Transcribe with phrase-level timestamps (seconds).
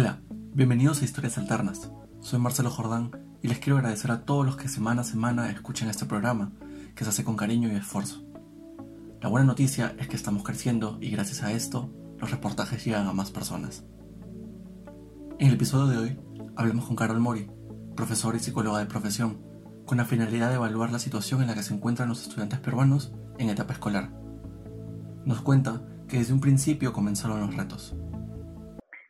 [0.00, 0.20] Hola,
[0.54, 1.90] bienvenidos a Historias Alternas.
[2.20, 3.10] Soy Marcelo Jordán
[3.42, 6.52] y les quiero agradecer a todos los que semana a semana escuchan este programa,
[6.94, 8.22] que se hace con cariño y esfuerzo.
[9.20, 13.12] La buena noticia es que estamos creciendo y gracias a esto, los reportajes llegan a
[13.12, 13.82] más personas.
[15.40, 16.20] En el episodio de hoy,
[16.54, 17.50] hablamos con Carol Mori,
[17.96, 19.40] profesora y psicóloga de profesión,
[19.84, 23.12] con la finalidad de evaluar la situación en la que se encuentran los estudiantes peruanos
[23.36, 24.12] en etapa escolar.
[25.24, 27.96] Nos cuenta que desde un principio comenzaron los retos.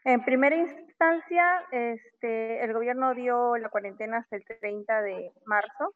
[0.09, 5.93] En primera instancia, este, el gobierno dio la cuarentena hasta el 30 de marzo.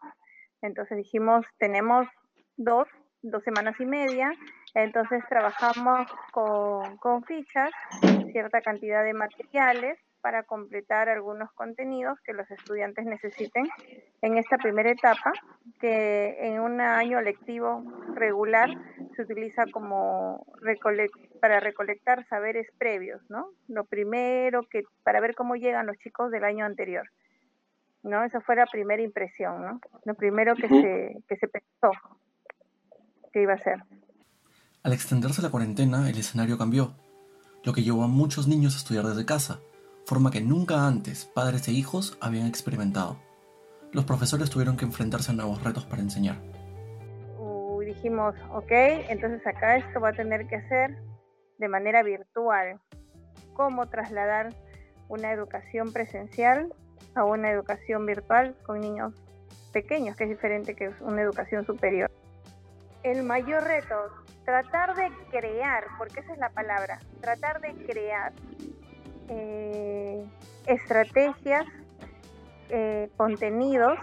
[0.60, 2.06] Entonces dijimos, tenemos
[2.58, 2.86] dos,
[3.22, 4.30] dos semanas y media.
[4.74, 7.70] Entonces trabajamos con, con fichas,
[8.32, 13.68] cierta cantidad de materiales para completar algunos contenidos que los estudiantes necesiten
[14.22, 15.32] en esta primera etapa,
[15.80, 18.70] que en un año lectivo regular
[19.16, 20.46] se utiliza como
[21.40, 23.48] para recolectar saberes previos, ¿no?
[23.68, 27.10] Lo primero que, para ver cómo llegan los chicos del año anterior,
[28.04, 28.22] ¿no?
[28.22, 29.80] Esa fue la primera impresión, ¿no?
[30.04, 31.90] Lo primero que, se, que se pensó
[33.32, 33.82] que iba a ser.
[34.84, 36.94] Al extenderse la cuarentena, el escenario cambió,
[37.64, 39.60] lo que llevó a muchos niños a estudiar desde casa,
[40.12, 43.16] forma que nunca antes padres e hijos habían experimentado.
[43.92, 46.36] Los profesores tuvieron que enfrentarse a nuevos retos para enseñar.
[47.86, 48.72] dijimos, ok,
[49.08, 50.98] entonces acá esto va a tener que ser
[51.56, 52.78] de manera virtual.
[53.54, 54.50] ¿Cómo trasladar
[55.08, 56.74] una educación presencial
[57.14, 59.14] a una educación virtual con niños
[59.72, 62.10] pequeños, que es diferente que una educación superior?
[63.02, 63.96] El mayor reto,
[64.44, 68.34] tratar de crear, porque esa es la palabra, tratar de crear
[69.28, 69.71] eh,
[70.66, 71.66] estrategias,
[72.68, 73.98] eh, contenidos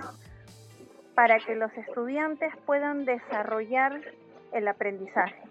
[1.15, 3.99] para que los estudiantes puedan desarrollar
[4.51, 5.41] el aprendizaje.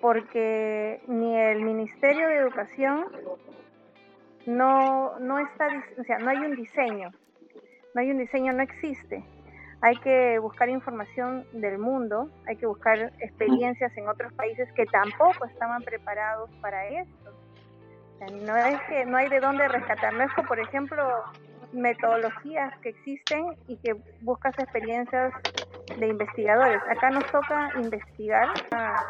[0.00, 3.06] Porque ni el Ministerio de Educación
[4.46, 7.10] no, no está, o sea, no hay un diseño,
[7.94, 9.24] no hay un diseño, no existe.
[9.80, 15.44] Hay que buscar información del mundo, hay que buscar experiencias en otros países que tampoco
[15.46, 17.25] estaban preparados para esto
[18.20, 21.24] no es que no hay de dónde rescatar, no es por ejemplo,
[21.72, 25.32] metodologías que existen y que buscas experiencias
[25.98, 26.80] de investigadores.
[26.90, 28.48] Acá nos toca investigar,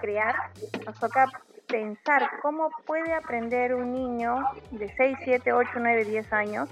[0.00, 0.34] crear,
[0.84, 1.26] nos toca
[1.66, 4.36] pensar cómo puede aprender un niño
[4.70, 6.68] de 6, 7, 8, 9, 10 años,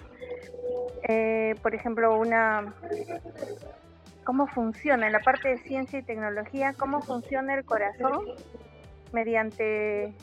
[1.09, 2.75] eh, por ejemplo, una
[4.25, 8.25] cómo funciona en la parte de ciencia y tecnología, cómo funciona el corazón
[9.13, 10.15] mediante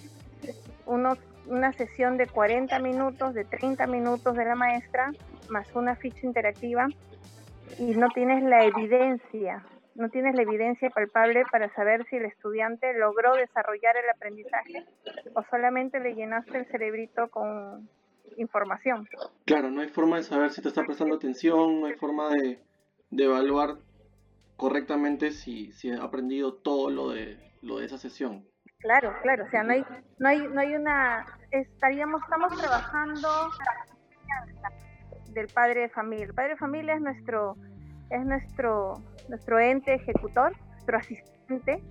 [0.88, 5.12] unos una sesión de 40 minutos, de 30 minutos de la maestra,
[5.50, 6.88] más una ficha interactiva,
[7.80, 9.64] y no tienes la evidencia,
[9.96, 14.86] no tienes la evidencia palpable para saber si el estudiante logró desarrollar el aprendizaje
[15.34, 17.90] o solamente le llenaste el cerebrito con
[18.38, 19.08] información.
[19.46, 22.60] Claro, no hay forma de saber si te está prestando atención, no hay forma de,
[23.12, 23.78] evaluar
[24.56, 28.46] correctamente si, si ha aprendido todo lo de, lo de esa sesión.
[28.82, 29.86] Claro, claro, o sea, no hay,
[30.18, 33.28] no hay, no hay una, estaríamos, estamos trabajando
[35.30, 36.26] del padre de familia.
[36.26, 37.56] El padre de familia es nuestro,
[38.10, 41.84] es nuestro, nuestro ente ejecutor, nuestro asistente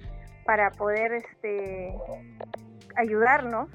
[0.45, 1.95] para poder este,
[2.97, 3.69] ayudarnos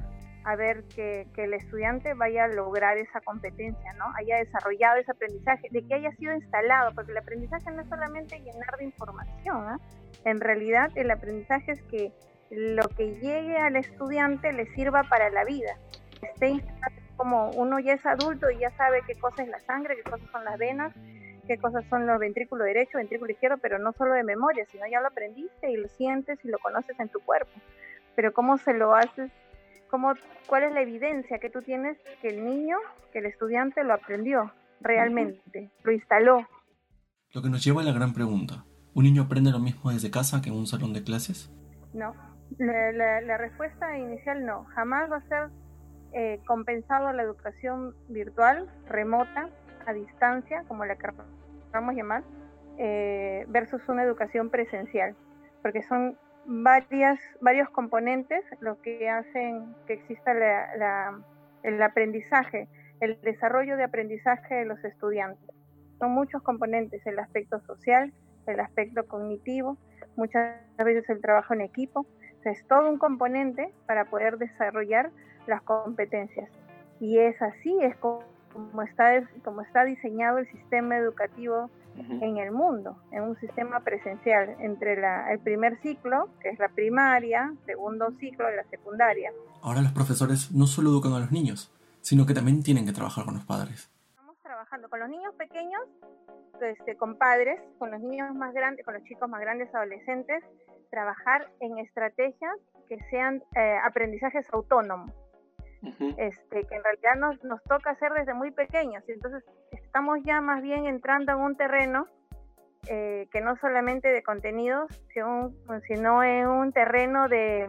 [0.44, 4.06] a ver que, el estudiante vaya a lograr esa competencia, ¿no?
[4.16, 8.38] Haya desarrollado ese aprendizaje, de que haya sido instalado, porque el aprendizaje no es solamente
[8.40, 9.80] llenar de información, ¿ah?
[10.24, 12.12] En realidad el aprendizaje es que
[12.50, 15.78] lo que llegue al estudiante le sirva para la vida.
[16.22, 16.64] Esté
[17.18, 20.30] como uno ya es adulto y ya sabe qué cosa es la sangre, qué cosas
[20.32, 20.94] son las venas,
[21.48, 25.02] qué cosas son los ventrículos derecho, ventrículo izquierdo, pero no solo de memoria, sino ya
[25.02, 27.52] lo aprendiste y lo sientes y lo conoces en tu cuerpo.
[28.16, 29.32] Pero cómo se lo haces,
[29.90, 30.14] cómo,
[30.48, 32.78] cuál es la evidencia que tú tienes que el niño,
[33.12, 34.52] que el estudiante lo aprendió
[34.82, 36.48] realmente, lo instaló.
[37.32, 40.42] Lo que nos lleva a la gran pregunta, ¿un niño aprende lo mismo desde casa
[40.42, 41.52] que en un salón de clases?
[41.94, 42.14] No,
[42.58, 45.50] la, respuesta inicial no, jamás va a ser
[46.14, 49.50] eh, compensado la educación virtual, remota,
[49.86, 52.24] a distancia, como la queramos llamar,
[52.78, 55.16] eh, versus una educación presencial,
[55.62, 60.32] porque son varias, varios componentes los que hacen que exista
[61.64, 62.68] el aprendizaje,
[63.02, 65.50] el desarrollo de aprendizaje de los estudiantes.
[66.00, 68.14] Son muchos componentes, el aspecto social,
[68.48, 69.78] el aspecto cognitivo,
[70.16, 72.06] muchas veces el trabajo en equipo,
[72.50, 75.12] es todo un componente para poder desarrollar
[75.48, 76.50] las competencias.
[77.00, 78.24] Y es así, es como
[78.88, 85.00] está, como está diseñado el sistema educativo en el mundo, en un sistema presencial, entre
[85.00, 89.32] la, el primer ciclo, que es la primaria, segundo ciclo, la secundaria.
[89.62, 93.26] Ahora los profesores no solo educan a los niños, sino que también tienen que trabajar
[93.26, 93.90] con los padres.
[94.10, 95.82] Estamos trabajando con los niños pequeños,
[96.62, 100.44] este, con padres, con los niños más grandes, con los chicos más grandes, adolescentes,
[100.90, 102.56] trabajar en estrategias
[102.88, 105.12] que sean eh, aprendizajes autónomos.
[106.18, 109.04] Este, que en realidad nos, nos toca hacer desde muy pequeños.
[109.08, 112.08] Y entonces estamos ya más bien entrando en un terreno
[112.88, 115.52] eh, que no solamente de contenidos, sino,
[115.88, 117.68] sino en un terreno de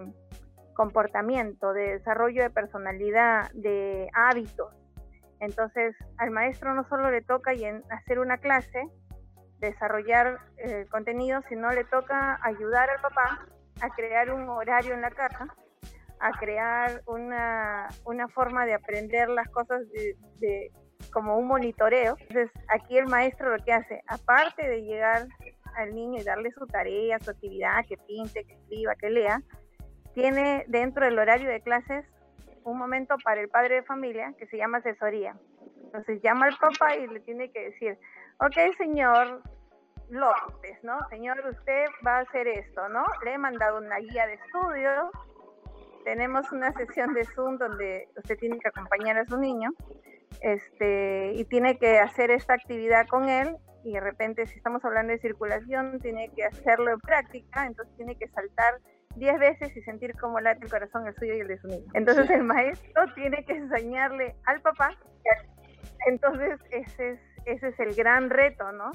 [0.74, 4.74] comportamiento, de desarrollo de personalidad, de hábitos.
[5.40, 7.52] Entonces, al maestro no solo le toca
[7.90, 8.88] hacer una clase,
[9.58, 13.46] desarrollar eh, contenido, sino le toca ayudar al papá
[13.80, 15.46] a crear un horario en la casa,
[16.20, 17.88] a crear una,
[18.34, 20.70] forma de aprender las cosas de,
[21.12, 22.16] como un monitoreo.
[22.20, 25.26] Entonces, aquí el maestro lo que hace, aparte de llegar
[25.76, 29.42] al niño y darle su tarea, su actividad, que pinte, que escriba, que lea,
[30.14, 32.04] tiene dentro del horario de clases
[32.64, 35.36] un momento para el padre de familia que se llama asesoría.
[35.86, 37.98] Entonces llama al papá y le tiene que decir,
[38.38, 39.42] ok señor
[40.08, 40.98] López, ¿no?
[41.10, 43.04] Señor, usted va a hacer esto, ¿no?
[43.24, 45.10] Le he mandado una guía de estudio,
[46.04, 49.70] tenemos una sesión de Zoom donde usted tiene que acompañar a su niño
[50.40, 55.12] este, y tiene que hacer esta actividad con él y de repente si estamos hablando
[55.12, 58.80] de circulación tiene que hacerlo en práctica, entonces tiene que saltar
[59.16, 61.86] 10 veces y sentir cómo late el corazón el suyo y el de su niño.
[61.94, 64.90] Entonces el maestro tiene que enseñarle al papá.
[66.06, 68.90] Entonces ese es, ese es el gran reto, ¿no?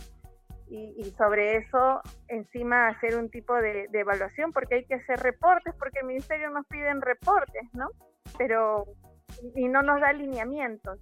[0.74, 2.00] Y, sobre eso
[2.30, 6.66] encima hacer un tipo de, evaluación porque hay que hacer reportes, porque el ministerio nos
[6.68, 7.90] piden reportes, ¿no?
[8.38, 8.86] Pero
[9.54, 10.98] y no nos da alineamientos,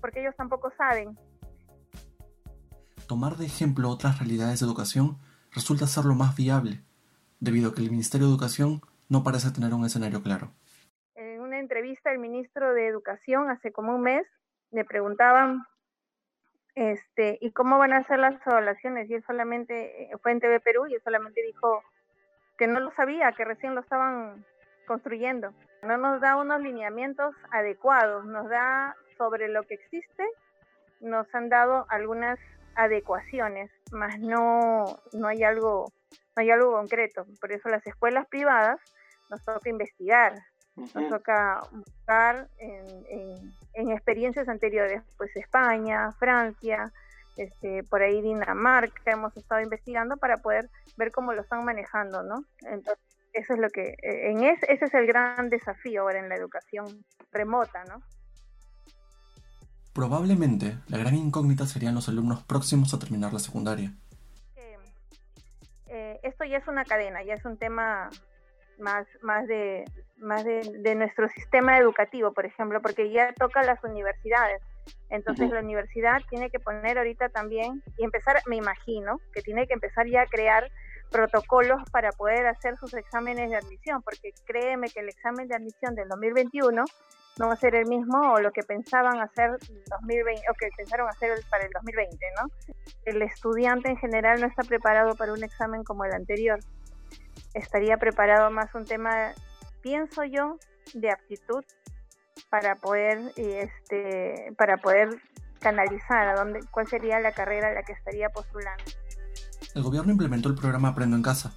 [0.00, 1.16] porque ellos tampoco saben.
[3.06, 5.18] Tomar de ejemplo otras realidades de educación
[5.52, 6.80] resulta ser lo más viable
[7.38, 10.52] debido a que el Ministerio de Educación no parece tener un escenario claro.
[11.14, 14.26] En una entrevista el ministro de Educación hace como un mes
[14.72, 15.64] le preguntaban
[16.74, 19.08] este, ¿y cómo van a ser las evaluaciones?
[19.08, 21.82] Y él solamente eh, fue en TV Perú y él solamente dijo
[22.58, 24.44] que no lo sabía, que recién lo estaban
[24.86, 25.52] construyendo.
[25.82, 30.24] No nos da unos lineamientos adecuados, nos da sobre lo que existe,
[31.00, 32.38] nos han dado algunas
[32.74, 35.92] adecuaciones, más no, no hay algo
[36.34, 37.26] no hay algo concreto.
[37.40, 38.80] Por eso las escuelas privadas
[39.30, 40.32] nos toca investigar,
[40.76, 46.92] nos toca buscar en, experiencias anteriores, pues España, Francia,
[47.36, 52.44] este, por ahí Dinamarca, hemos estado investigando para poder ver cómo lo están manejando, ¿no?
[52.60, 56.36] Entonces, eso es lo que, eh, en ese es el gran desafío ahora en la
[56.36, 58.02] educación remota, ¿no?
[59.94, 63.92] Probablemente la gran incógnita serían los alumnos próximos a terminar la secundaria.
[65.86, 68.08] Eh, esto ya es una cadena, ya es un tema
[68.78, 69.84] más, más, de,
[70.18, 74.62] más de, nuestro sistema educativo, por ejemplo, porque ya toca las universidades.
[75.10, 79.74] Entonces la universidad tiene que poner ahorita también y empezar, me imagino, que tiene que
[79.74, 80.70] empezar ya a crear
[81.10, 85.94] protocolos para poder hacer sus exámenes de admisión, porque créeme que el examen de admisión
[85.94, 86.84] del 2021
[87.38, 91.08] no va a ser el mismo o lo que pensaban hacer 2020 o que pensaron
[91.08, 92.50] hacer para el 2020, ¿no?
[93.04, 96.58] El estudiante en general no está preparado para un examen como el anterior.
[97.54, 99.32] Estaría preparado más un tema,
[99.82, 100.58] pienso yo,
[100.94, 101.64] de aptitud
[102.50, 105.20] para poder este para poder
[105.60, 108.84] canalizar a dónde cuál sería la carrera a la que estaría postulando.
[109.74, 111.52] El gobierno implementó el programa Aprendo en casa.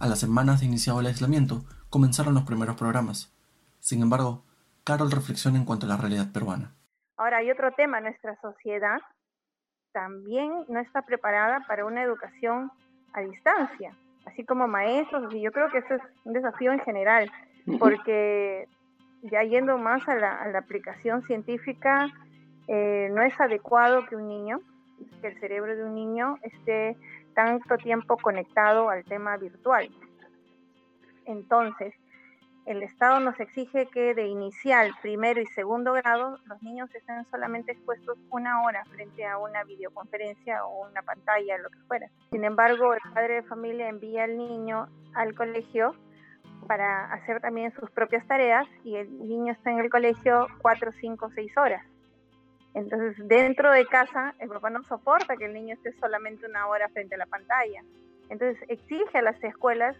[0.00, 3.34] A las semanas de iniciado el aislamiento, comenzaron los primeros programas.
[3.78, 4.44] Sin embargo,
[4.84, 6.74] Carol reflexiona en cuanto a la realidad peruana.
[7.16, 8.98] Ahora, hay otro tema, nuestra sociedad
[9.92, 12.70] también no está preparada para una educación
[13.14, 17.30] a distancia, así como maestros, y yo creo que eso es un desafío en general,
[17.78, 18.68] porque
[19.22, 22.08] ya yendo más a la, aplicación científica,
[22.68, 24.60] eh, no es adecuado que un niño,
[25.20, 26.96] que el cerebro de un niño esté
[27.34, 29.88] tanto tiempo conectado al tema virtual.
[31.26, 31.94] Entonces,
[32.66, 37.72] el Estado nos exige que de inicial, primero y segundo grado, los niños estén solamente
[37.72, 42.08] expuestos una hora frente a una videoconferencia o una pantalla, lo que fuera.
[42.32, 45.94] Sin embargo, el padre de familia envía al niño al colegio
[46.66, 51.30] para hacer también sus propias tareas y el niño está en el colegio cuatro, cinco,
[51.36, 51.86] seis horas.
[52.74, 56.88] Entonces, dentro de casa, el papá no soporta que el niño esté solamente una hora
[56.88, 57.82] frente a la pantalla.
[58.28, 59.96] Entonces, exige a las escuelas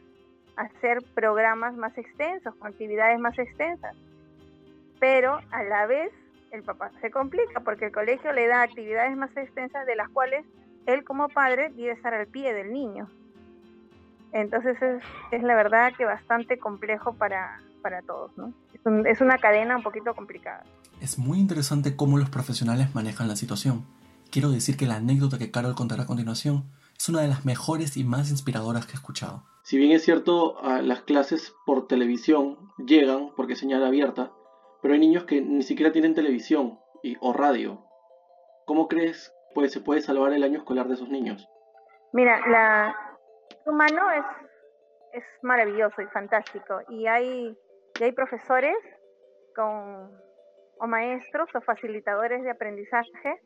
[0.57, 3.95] hacer programas más extensos, actividades más extensas.
[4.99, 6.11] Pero a la vez
[6.51, 10.45] el papá se complica porque el colegio le da actividades más extensas de las cuales
[10.87, 13.09] él como padre debe estar al pie del niño.
[14.33, 18.53] Entonces es, es la verdad que bastante complejo para, para todos, ¿no?
[19.05, 20.65] Es, una cadena un poquito complicada.
[21.01, 23.85] Es muy interesante cómo los profesionales manejan la situación.
[24.31, 26.65] Quiero decir que la anécdota que Carol contará a continuación
[26.99, 29.43] es una de las mejores y más inspiradoras que he escuchado.
[29.63, 34.31] Si bien es cierto, las clases por televisión llegan porque es señal abierta,
[34.81, 37.85] pero hay niños que ni siquiera tienen televisión y, o radio.
[38.65, 41.49] ¿Cómo crees que se puede salvar el año escolar de esos niños?
[42.13, 42.95] Mira, la
[43.65, 44.25] humano es,
[45.15, 47.57] es maravilloso y fantástico y hay,
[47.99, 48.77] y hay profesores
[49.55, 50.13] con,
[50.79, 53.41] o maestros o facilitadores de aprendizaje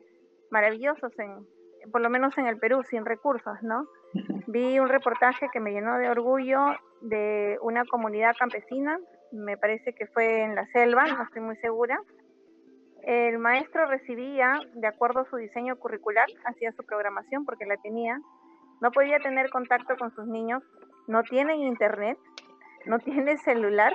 [0.51, 1.47] maravillosos en,
[1.91, 3.87] por lo menos en el Perú, sin recursos, ¿no?
[4.47, 6.59] Vi un reportaje que me llenó de orgullo
[7.01, 8.99] de una comunidad campesina,
[9.31, 11.99] me parece que fue en la selva, no estoy muy segura.
[13.03, 18.19] El maestro recibía, de acuerdo a su diseño curricular, hacía su programación porque la tenía,
[18.81, 20.61] no podía tener contacto con sus niños,
[21.07, 22.17] no tiene internet,
[22.85, 23.93] no tiene celular,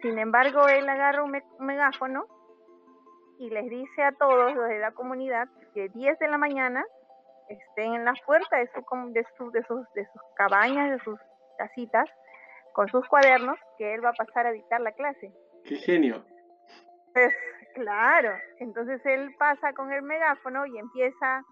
[0.00, 2.26] sin embargo él agarra un megáfono
[3.38, 6.84] y les dice a todos los de la comunidad que 10 de la mañana
[7.48, 11.18] estén en la puerta de, su, de, sus, de sus cabañas, de sus
[11.58, 12.08] casitas,
[12.72, 15.32] con sus cuadernos, que él va a pasar a dictar la clase.
[15.64, 16.24] ¡Qué genio!
[17.12, 17.32] Pues
[17.74, 21.44] claro, entonces él pasa con el megáfono y empieza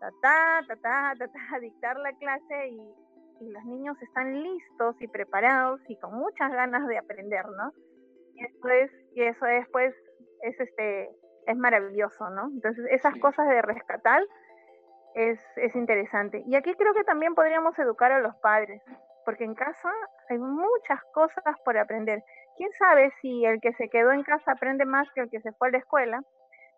[0.00, 2.80] ta, ta, ta, ta, ta, ta, a dictar la clase y,
[3.40, 7.72] y los niños están listos y preparados y con muchas ganas de aprender, ¿no?
[8.34, 9.94] Y eso es, y eso es pues
[10.42, 11.10] es este
[11.48, 12.48] es maravilloso, ¿no?
[12.48, 14.22] Entonces, esas cosas de rescatar
[15.14, 16.42] es, es interesante.
[16.46, 18.82] Y aquí creo que también podríamos educar a los padres,
[19.24, 19.90] porque en casa
[20.28, 22.22] hay muchas cosas por aprender.
[22.58, 25.52] ¿Quién sabe si el que se quedó en casa aprende más que el que se
[25.52, 26.22] fue a la escuela?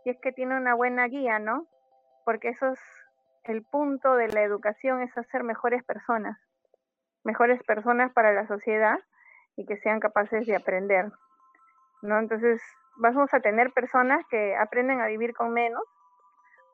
[0.05, 1.67] Y es que tiene una buena guía, ¿no?
[2.25, 2.81] Porque eso es
[3.45, 6.39] el punto de la educación, es hacer mejores personas,
[7.25, 8.99] mejores personas para la sociedad
[9.57, 11.11] y que sean capaces de aprender,
[12.03, 12.19] ¿no?
[12.19, 12.63] Entonces,
[13.01, 15.83] vamos a tener personas que aprenden a vivir con menos,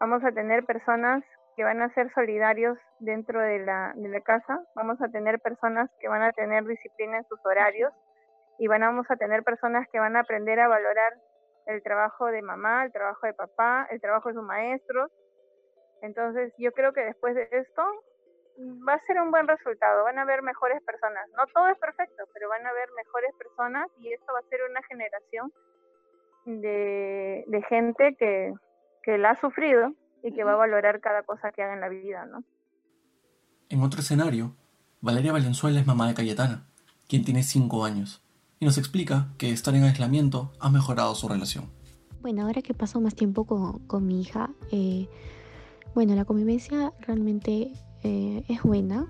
[0.00, 1.22] vamos a tener personas
[1.56, 5.88] que van a ser solidarios dentro de la, de la casa, vamos a tener personas
[6.00, 7.92] que van a tener disciplina en sus horarios
[8.58, 11.14] y vamos a tener personas que van a aprender a valorar
[11.66, 15.10] el trabajo de mamá, el trabajo de papá, el trabajo de sus maestros.
[16.02, 17.82] Entonces yo creo que después de esto
[18.86, 21.28] va a ser un buen resultado, van a haber mejores personas.
[21.36, 24.60] No todo es perfecto, pero van a haber mejores personas y esto va a ser
[24.68, 25.52] una generación
[26.46, 28.54] de, gente que,
[29.02, 31.88] que la ha sufrido y que va a valorar cada cosa que haga en la
[31.88, 32.44] vida, ¿no?
[33.68, 34.54] En otro escenario,
[35.00, 36.66] Valeria Valenzuela es mamá de Cayetana,
[37.08, 38.24] quien tiene 5 años,
[38.60, 41.70] y nos explica que estar en aislamiento ha mejorado su relación.
[42.22, 45.08] Bueno, ahora que paso más tiempo con, con mi hija, eh,
[45.94, 47.72] bueno, la convivencia realmente
[48.02, 49.06] eh, es buena,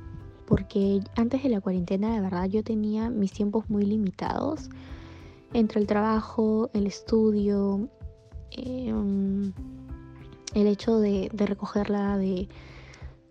[0.47, 4.71] porque antes de la cuarentena, de verdad, yo tenía mis tiempos muy limitados
[5.53, 7.89] entre el trabajo, el estudio,
[8.51, 9.53] em,
[10.55, 12.49] el hecho de, recogerla de,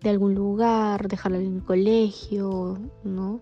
[0.04, 3.40] algún lugar, dejarla en el colegio, ¿no?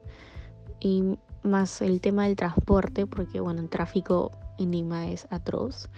[0.81, 1.03] Y
[1.43, 5.91] más el tema del transporte, porque bueno, el tráfico en Lima es atroz.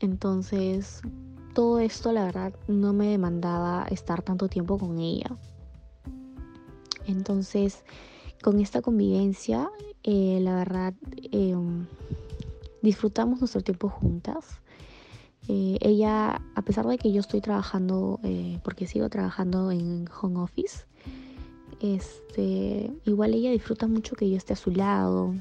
[0.00, 1.02] Entonces,
[1.54, 5.36] todo esto la verdad no me demandaba estar tanto tiempo con ella.
[7.06, 7.84] Entonces,
[8.44, 9.70] con esta convivencia
[10.02, 10.92] eh, la verdad,
[11.32, 11.86] em,
[12.82, 14.60] disfrutamos nuestro tiempo juntas.
[15.48, 20.40] Eh, ella, a pesar de que yo estoy trabajando, eh, porque sigo trabajando en home
[20.40, 20.84] office,
[21.80, 25.34] este, igual ella disfruta mucho que yo esté a su lado,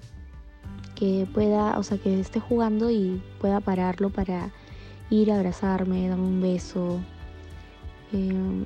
[0.95, 4.53] que pueda, o sea, que esté jugando y pueda pararlo para
[5.09, 7.01] ir a abrazarme, darme un beso.
[8.13, 8.65] Em,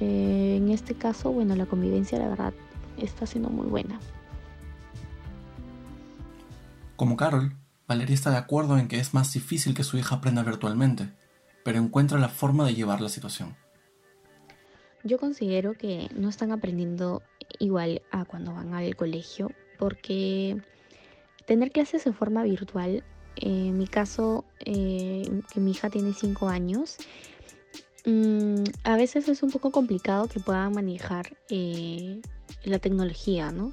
[0.00, 2.54] en este caso, bueno, la convivencia, la verdad,
[2.96, 3.98] está siendo muy buena.
[6.96, 7.52] Como Carol,
[7.86, 11.10] Valeria está de acuerdo en que es más difícil que su hija aprenda virtualmente,
[11.64, 13.56] pero encuentra la forma de llevar la situación.
[15.02, 17.22] Yo considero que no están aprendiendo
[17.58, 20.62] igual a cuando van al colegio, porque
[21.46, 23.04] tener clases de forma virtual,
[23.36, 26.96] en mi caso, eh, que mi hija tiene 5 años,
[28.04, 32.20] mm, a veces es un poco complicado que puedan manejar eh,
[32.64, 33.72] la tecnología, ¿no?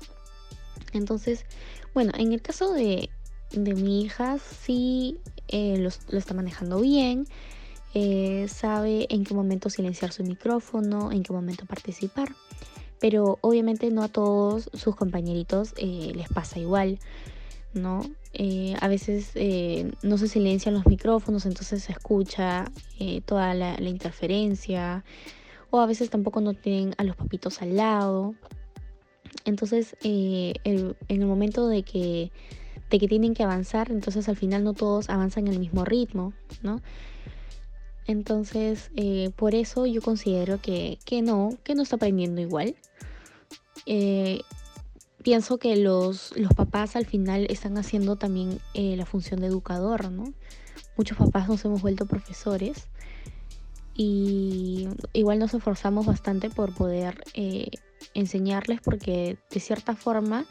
[0.94, 1.46] Entonces,
[1.94, 3.10] bueno, en el caso de,
[3.56, 7.28] mi hija, sí eh, lo, está manejando bien.
[7.94, 12.34] Eh, sabe en qué momento silenciar su micrófono, en qué momento participar.
[13.00, 17.00] Pero obviamente no a todos sus compañeritos eh, les pasa igual,
[17.74, 18.04] ¿no?
[18.80, 19.34] A veces
[20.04, 22.66] no se silencian los micrófonos, entonces se escucha
[23.26, 25.04] toda la, interferencia
[25.70, 28.36] o a veces tampoco no tienen a los papitos al lado.
[29.46, 32.32] Entonces, eh, en el momento de que,
[32.90, 36.82] de que tienen que avanzar, entonces al final no todos avanzan el mismo ritmo, ¿no?
[38.06, 42.76] Entonces, eh, por eso yo considero que, que, no, que no está aprendiendo igual.
[43.86, 44.42] Eh,
[45.24, 50.34] pienso que los, los, papás al final están haciendo también la función de educador, ¿no?
[50.98, 52.88] Muchos papás nos hemos vuelto profesores
[53.96, 57.24] y igual nos esforzamos bastante por poder
[58.14, 60.46] enseñarles porque de cierta forma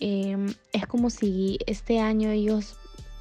[0.00, 2.76] em, es como si este año ellos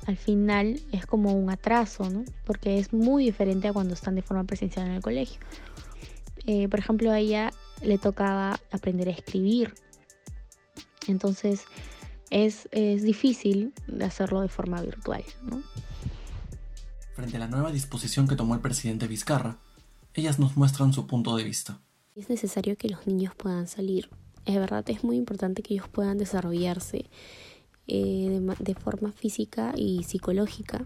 [0.05, 2.23] al final es como un atraso, ¿no?
[2.45, 5.41] Porque es muy diferente a cuando están de forma presencial en el colegio.
[6.45, 7.51] Eh, por ejemplo, a ella
[7.81, 9.73] le tocaba aprender a escribir.
[11.07, 11.65] Entonces
[12.29, 13.73] es, es difícil
[14.03, 15.61] hacerlo de forma virtual, ¿no?
[17.15, 19.57] Frente a la nueva disposición que tomó el presidente Vizcarra,
[20.13, 21.79] ellas nos muestran su punto de vista.
[22.15, 24.09] Es necesario que los niños puedan salir.
[24.45, 27.09] Es verdad, es muy importante que ellos puedan desarrollarse
[27.87, 30.85] eh, de, forma física y psicológica.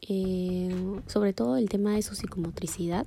[0.00, 3.06] Eh, sobre todo el tema de su psicomotricidad.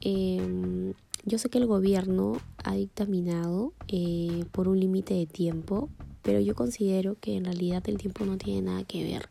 [0.00, 0.94] Eh,
[1.24, 3.72] yo sé que el gobierno ha dictaminado
[4.52, 5.88] por un límite de tiempo,
[6.22, 9.28] pero yo considero que en realidad el tiempo no tiene nada que ver.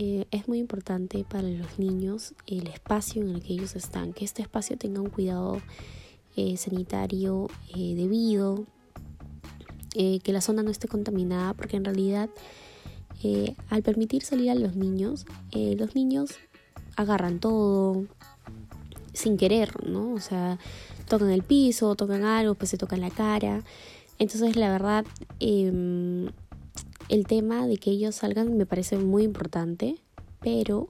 [0.00, 4.24] Eh, es muy importante para los niños el espacio en el que ellos están, que
[4.24, 5.60] este espacio tenga un cuidado
[6.36, 8.64] eh, sanitario eh, debido,
[9.92, 12.30] que la zona no esté contaminada, porque en realidad
[13.68, 16.36] al permitir salir a los niños, los niños
[16.94, 18.06] agarran todo
[19.18, 20.12] sin querer, ¿no?
[20.14, 20.58] O sea,
[21.08, 23.64] tocan el piso, tocan algo, pues se tocan la cara.
[24.18, 25.04] Entonces, la verdad,
[25.40, 26.28] em,
[27.08, 29.96] el tema de que ellos salgan me parece muy importante,
[30.40, 30.88] pero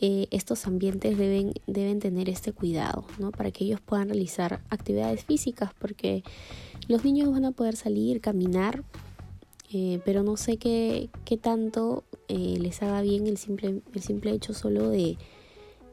[0.00, 3.30] eh, estos ambientes deben, deben tener este cuidado, ¿no?
[3.30, 6.22] Para que ellos puedan realizar actividades físicas, porque
[6.88, 8.82] los niños van a poder salir, caminar,
[9.72, 14.32] eh, pero no sé qué, qué tanto eh, les haga bien el simple, el simple
[14.32, 15.16] hecho solo de,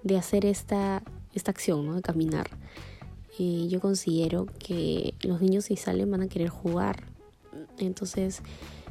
[0.04, 1.02] de hacer esta,
[1.34, 1.96] esta acción, ¿no?
[1.96, 2.48] De caminar.
[3.38, 6.98] yo considero que los niños si salen van a querer jugar.
[7.80, 8.42] Entonces,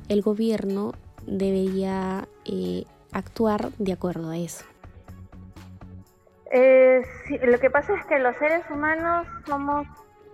[0.08, 0.92] el gobierno
[1.26, 4.64] debería eh, actuar de acuerdo a eso.
[6.50, 7.02] Eh,
[7.44, 9.86] lo que pasa es que los seres humanos somos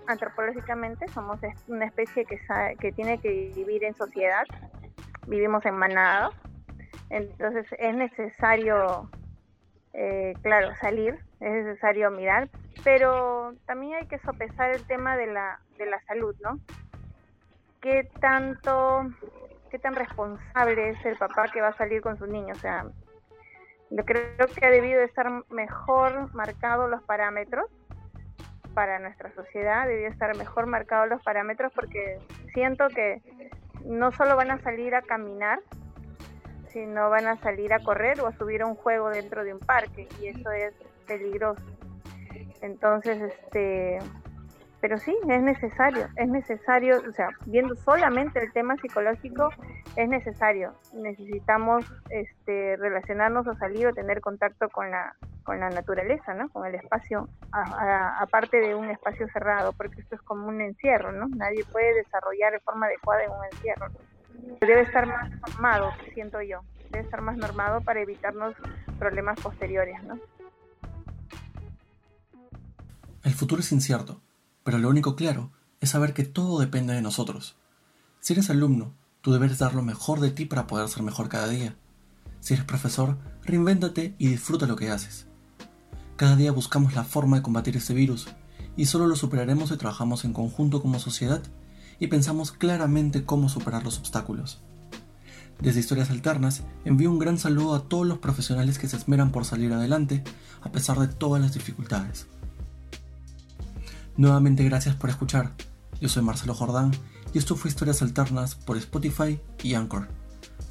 [0.08, 2.40] antropológicamente somos una especie que,
[2.80, 4.44] que tiene que vivir en sociedad,
[5.26, 6.30] vivimos en manada,
[7.10, 9.10] entonces es necesario,
[10.00, 12.48] eh, claro, salir, es necesario mirar,
[12.84, 16.58] pero también hay que sopesar el tema de la, de la salud, ¿no?
[17.80, 19.06] ¿Qué tanto
[19.68, 22.52] qué tan responsable es el papá que va a salir con su niño.
[22.54, 22.86] O sea,
[23.90, 27.66] yo creo que ha debido estar mejor marcados los parámetros
[28.74, 32.18] para nuestra sociedad, debió estar mejor marcados los parámetros porque
[32.52, 33.20] siento que
[33.84, 35.60] no solo van a salir a caminar,
[36.72, 39.60] sino van a salir a correr o a subir a un juego dentro de un
[39.60, 40.74] parque y eso es
[41.06, 41.62] peligroso.
[42.60, 43.98] Entonces, este,
[44.80, 49.50] pero sí, es necesario, es necesario, o sea, viendo solamente el tema psicológico,
[49.96, 50.74] es necesario.
[50.94, 56.48] Necesitamos este, relacionarnos o salir o tener contacto con la, con la naturaleza, ¿no?
[56.50, 61.26] Con el espacio, aparte de un espacio cerrado, porque esto es como un encierro, ¿no?
[61.28, 63.86] Nadie puede desarrollar de forma adecuada en un encierro.
[64.60, 66.60] Debe estar más normado, siento yo.
[66.90, 68.54] Debe estar más normado para evitarnos
[68.98, 70.18] problemas posteriores, ¿no?
[73.24, 74.20] El futuro es incierto
[74.68, 77.56] pero lo único claro es saber que todo depende de nosotros.
[78.20, 81.30] Si eres alumno, tu deber es dar lo mejor de ti para poder ser mejor
[81.30, 81.74] cada día.
[82.40, 85.26] Si eres profesor, reinvéntate y disfruta lo que haces.
[86.16, 88.28] Cada día buscamos la forma de combatir este virus
[88.76, 91.42] y solo lo superaremos si trabajamos en conjunto como sociedad
[91.98, 94.60] y pensamos claramente cómo superar los obstáculos.
[95.60, 99.44] Desde Historias Alternas envío un gran saludo a todos los profesionales que se esmeran por
[99.44, 100.22] salir adelante
[100.62, 102.26] a pesar de todas las dificultades.
[104.16, 105.54] Nuevamente gracias por escuchar.
[106.00, 106.92] Yo soy Marcelo Jordán
[107.34, 110.08] y esto fue Historias Alternas por Spotify y Anchor.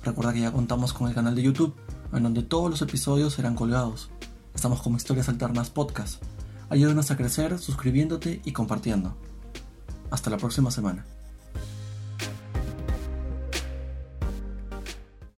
[0.04, 1.76] Recuerda que ya contamos con el canal de YouTube,
[2.14, 4.10] en donde todos los episodios serán colgados.
[4.56, 6.24] Estamos como Historias Alternas Podcast.
[6.70, 9.16] Ayúdanos a crecer suscribiéndote y compartiendo.
[10.12, 11.06] Hasta la próxima semana.